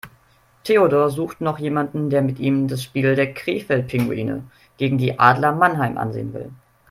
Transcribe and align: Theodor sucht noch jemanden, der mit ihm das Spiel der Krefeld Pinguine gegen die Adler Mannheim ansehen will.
Theodor 0.63 1.11
sucht 1.11 1.41
noch 1.41 1.59
jemanden, 1.59 2.09
der 2.09 2.23
mit 2.23 2.39
ihm 2.39 2.67
das 2.67 2.81
Spiel 2.81 3.13
der 3.15 3.35
Krefeld 3.35 3.85
Pinguine 3.89 4.45
gegen 4.77 4.97
die 4.97 5.19
Adler 5.19 5.51
Mannheim 5.51 5.99
ansehen 5.99 6.33
will. 6.33 6.49